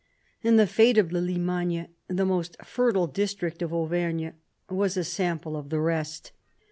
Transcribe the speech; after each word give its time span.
And 0.43 0.57
the 0.57 0.65
fate 0.65 0.97
of 0.97 1.09
the 1.09 1.21
Limagne— 1.21 1.89
the 2.07 2.25
most 2.25 2.57
fertile 2.65 3.05
district 3.05 3.61
of 3.61 3.71
Auvergne— 3.71 4.33
was 4.67 4.97
a 4.97 5.03
sample 5.03 5.55
of 5.55 5.69
the 5.69 5.79
rest. 5.79 6.31